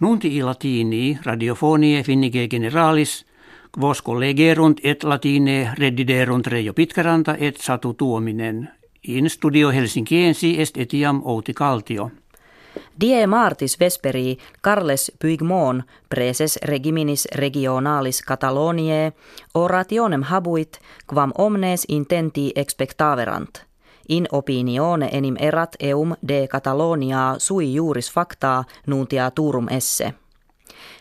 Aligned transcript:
Nunti 0.00 0.36
i 0.36 0.42
latini 0.42 1.18
radiofonie 1.24 2.02
finnige 2.02 2.48
generalis, 2.48 3.26
quos 3.80 4.02
collegerunt 4.02 4.80
et 4.84 5.04
latine 5.04 5.72
reddiderunt 5.78 6.46
Reijo 6.46 6.72
Pitkaranta 6.72 7.34
et 7.38 7.56
Satu 7.56 7.94
Tuominen. 7.94 8.68
In 9.08 9.30
studio 9.30 9.70
Helsinkiensi 9.70 10.60
est 10.60 10.76
etiam 10.76 11.22
Outi 11.24 11.54
Kaltio. 11.54 12.10
Die 13.00 13.26
martis 13.26 13.80
vesperi 13.80 14.38
Carles 14.62 15.12
Puigmon 15.18 15.82
preses 16.08 16.58
regiminis 16.64 17.28
regionalis 17.34 18.22
Cataloniae 18.22 19.12
orationem 19.54 20.22
habuit 20.22 20.78
quam 21.06 21.32
omnes 21.38 21.84
intenti 21.88 22.52
expectaverant. 22.56 23.64
In 24.08 24.26
opinione 24.32 25.08
enim 25.12 25.36
erat 25.40 25.76
eum 25.80 26.14
de 26.28 26.48
Catalonia 26.48 27.34
sui 27.38 27.74
juris 27.74 28.12
facta 28.12 28.64
nuntia 28.86 29.30
turum 29.30 29.68
esse. 29.68 30.14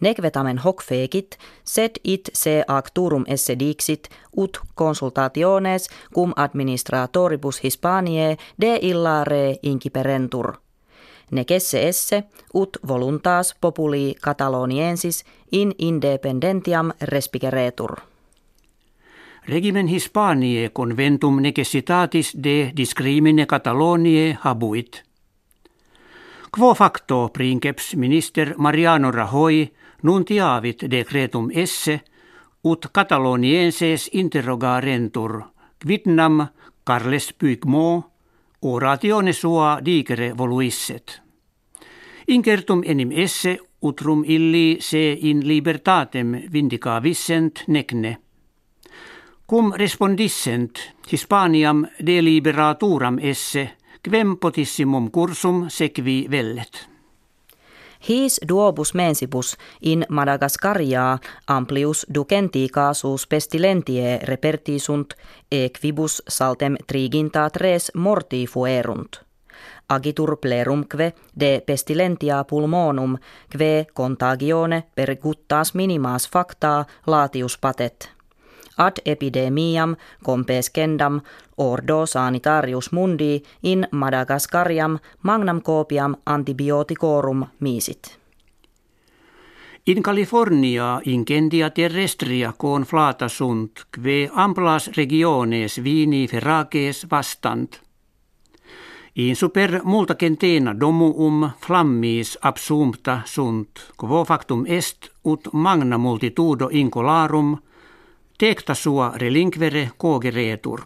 Nekvetamen 0.00 0.58
hoc 0.58 0.82
fecit, 0.82 1.36
sed 1.64 1.90
it 2.04 2.30
se 2.32 2.64
ac 2.68 2.90
turum 2.94 3.24
esse 3.26 3.58
dixit, 3.58 4.08
ut 4.36 4.60
consultationes 4.74 5.88
cum 6.14 6.32
administratoribus 6.36 7.62
Hispaniae 7.64 8.36
de 8.60 8.78
illare 8.82 9.56
inciperentur– 9.62 10.52
Necesse 11.30 11.88
esse 11.88 12.24
ut 12.54 12.76
voluntas 12.88 13.56
populi 13.60 14.14
Cataloniensis 14.24 15.24
in 15.52 15.74
independentiam 15.78 16.92
respiceretur. 17.02 17.96
Regimen 19.48 19.86
Hispaniae 19.88 20.68
conventum 20.68 21.38
necessitatis 21.40 22.34
de 22.42 22.72
discrimine 22.76 23.46
Cataloniae 23.46 24.36
habuit. 24.44 25.02
Quo 26.52 26.74
facto 26.74 27.30
princeps 27.32 27.94
minister 27.96 28.54
Mariano 28.58 29.10
Rajoy 29.10 29.64
nuntiavit 30.02 30.84
decretum 30.90 31.48
esse 31.50 32.00
ut 32.64 32.90
Catalonienses 32.92 34.10
interrogarentur 34.12 35.42
quidnam 35.80 36.46
Carles 36.84 37.32
Puigmont 37.32 38.04
oratione 38.60 39.32
sua 39.32 39.78
dicere 39.84 40.32
voluisset. 40.36 41.22
Incertum 42.26 42.82
enim 42.84 43.10
esse 43.12 43.58
utrum 43.80 44.24
illi 44.26 44.76
se 44.80 45.16
in 45.20 45.46
libertatem 45.48 46.36
vindicavissent 46.52 47.64
necne. 47.68 48.27
Cum 49.50 49.72
respondissent 49.72 50.78
Hispaniam 51.12 51.86
deliberaturam 52.06 53.18
esse, 53.20 53.70
quem 54.02 54.36
potissimum 54.36 55.10
cursum 55.10 55.70
sequi 55.70 56.26
vellet. 56.30 56.88
His 58.08 58.40
duobus 58.48 58.94
mensibus 58.94 59.56
in 59.82 60.04
Madagascaria 60.08 61.18
amplius 61.46 62.06
ducenti 62.14 62.68
casus 62.68 63.26
pestilentie 63.26 64.18
repertisunt 64.22 65.14
equibus 65.52 66.22
saltem 66.28 66.76
triginta 66.86 67.50
tres 67.50 67.90
morti 67.94 68.46
fuerunt. 68.46 69.16
Agitur 69.88 70.36
plerumque 70.40 71.14
de 71.40 71.62
pestilentia 71.66 72.44
pulmonum 72.44 73.16
que 73.48 73.86
contagione 73.94 74.84
per 74.94 75.16
guttas 75.16 75.74
minimas 75.74 76.28
facta 76.28 76.84
latius 77.06 77.58
patet 77.58 78.17
ad 78.78 78.96
epidemiam 79.04 79.96
compescendam 80.24 81.20
ordo 81.56 82.06
sanitarius 82.06 82.92
mundi 82.92 83.42
in 83.62 83.86
Madagascariam 83.90 84.98
magnam 85.22 85.62
copiam 85.62 86.16
antibioticorum 86.26 87.44
misit. 87.60 88.18
In 89.86 90.02
California 90.02 91.00
incendia 91.04 91.70
terrestria 91.70 92.52
con 92.56 92.82
flata 92.82 93.28
sunt, 93.28 93.86
kve 93.90 94.30
amplas 94.34 94.90
regiones 94.96 95.84
vini 95.84 96.26
ferages 96.28 97.06
vastant. 97.10 97.80
In 99.14 99.36
super 99.36 99.80
multa 99.84 100.14
centena 100.14 100.74
domuum 100.80 101.50
flammis 101.66 102.38
absumpta 102.40 103.22
sunt, 103.24 103.68
quo 103.96 104.24
factum 104.24 104.64
est 104.66 105.10
ut 105.24 105.48
magna 105.52 105.98
multitudo 105.98 106.68
incolarum– 106.70 107.56
Tekta 108.38 108.74
sua 108.74 109.12
relinquere 109.16 109.90
cogeretur. 109.96 110.80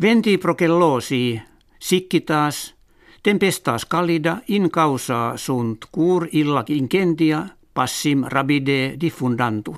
Venti 0.00 0.38
procellosi 0.38 1.40
sikkitas, 1.78 2.74
tempestas 3.22 3.86
calida 3.86 4.38
in 4.48 4.70
causa 4.70 5.32
sunt 5.36 5.84
cur 5.92 6.28
illa 6.32 6.64
incentia 6.68 7.46
passim 7.74 8.24
rabide 8.24 8.96
diffundantur. 9.00 9.76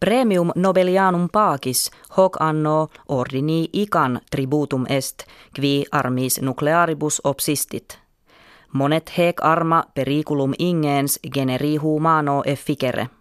Premium 0.00 0.50
Nobelianum 0.56 1.28
pacis 1.32 1.90
hoc 2.16 2.36
anno 2.40 2.88
ordini 3.08 3.68
ican 3.72 4.20
tributum 4.30 4.84
est, 4.88 5.24
qui 5.54 5.86
armis 5.92 6.40
nuclearibus 6.40 7.20
obsistit. 7.24 7.98
Monet 8.72 9.12
hec 9.16 9.40
arma 9.42 9.84
periculum 9.94 10.52
ingens 10.58 11.18
generi 11.34 11.76
humano 11.76 12.42
efficere. 12.44 13.17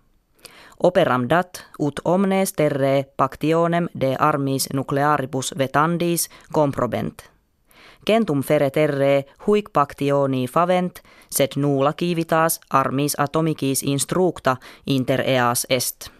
Operam 0.83 1.27
dat 1.27 1.65
ut 1.79 1.99
omnes 2.03 2.53
terre 2.53 3.05
pactionem 3.15 3.87
de 3.99 4.15
armis 4.19 4.67
nuclearibus 4.73 5.53
vetandis 5.57 6.29
comprobent. 6.51 7.29
Kentum 8.05 8.41
fere 8.43 8.69
terre 8.69 9.25
huic 9.47 9.71
pactioni 9.73 10.47
favent, 10.47 11.01
sed 11.29 11.57
nulla 11.57 11.93
kivitas 11.93 12.59
armis 12.69 13.15
atomicis 13.19 13.83
instructa 13.83 14.57
inter 14.85 15.21
eas 15.25 15.65
est. 15.69 16.11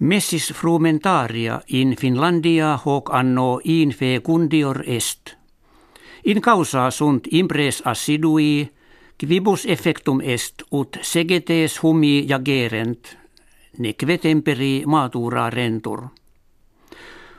Messis 0.00 0.52
frumentaria 0.52 1.60
in 1.66 1.96
Finlandia 1.96 2.78
hoc 2.84 3.10
anno 3.12 3.60
in 3.64 3.90
fecundior 3.90 4.82
est. 4.86 5.36
In 6.24 6.40
causa 6.40 6.90
sunt 6.90 7.26
impres 7.30 7.82
assidui 7.84 8.70
Quibus 9.20 9.66
effectum 9.66 10.20
est 10.24 10.62
ut 10.72 10.96
segetes 11.02 11.74
humi 11.82 12.24
jagerent, 12.28 13.18
neque 13.78 14.16
temperi 14.18 14.84
matura 14.86 15.50
rentur. 15.50 16.06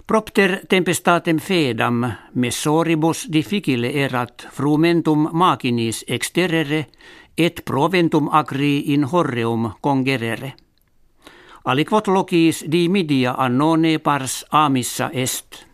Propter 0.05 0.59
tempestatem 0.69 1.39
fedam 1.39 2.05
messoribus 2.35 3.25
difficile 3.33 3.89
erat 4.03 4.45
frumentum 4.51 5.29
machinis 5.33 6.03
exterere 6.07 6.85
et 7.37 7.63
proventum 7.65 8.29
agri 8.31 8.93
in 8.93 9.03
horreum 9.03 9.71
congerere. 9.81 10.53
Aliquot 11.65 12.07
locis 12.07 12.61
di 12.71 12.89
media 12.89 13.33
annone 13.33 13.97
pars 13.99 14.45
amissa 14.51 15.09
est. 15.13 15.70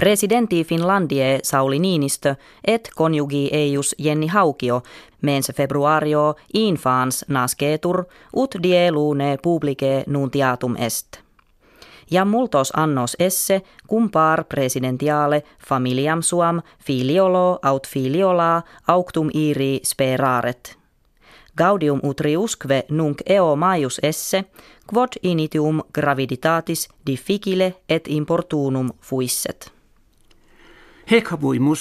Presidenti 0.00 0.64
Finlandie 0.64 1.38
Sauli 1.42 1.78
Niinistö 1.78 2.34
et 2.66 2.90
konjugi 2.96 3.48
eius 3.52 3.94
Jenni 3.98 4.26
Haukio 4.26 4.82
mens 5.22 5.52
februario 5.56 6.34
infans 6.54 7.24
nascetur 7.28 8.04
ut 8.36 8.54
die 8.62 8.92
lune 8.92 9.38
publice 9.42 10.04
nuntiatum 10.06 10.76
est. 10.76 11.20
Ja 12.10 12.24
multos 12.24 12.72
annos 12.76 13.16
esse 13.18 13.62
cum 13.88 14.10
par 14.10 14.44
presidentiale 14.44 15.42
familiam 15.68 16.22
suam 16.22 16.62
filiolo 16.84 17.58
aut 17.62 17.86
filiola 17.88 18.62
auctum 18.88 19.28
iri 19.34 19.80
speraret. 19.84 20.78
Gaudium 21.58 22.00
utriusque 22.02 22.84
nunc 22.90 23.18
eo 23.26 23.56
maius 23.56 24.00
esse, 24.02 24.44
quod 24.94 25.08
initium 25.22 25.82
graviditatis 25.94 26.88
difficile 27.06 27.74
et 27.88 28.08
importunum 28.08 28.90
fuisset. 29.00 29.79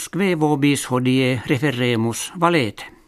Kve 0.09 0.33
vobis 0.41 0.87
hodie 0.89 1.35
referemus 1.45 2.31
valete. 2.41 2.98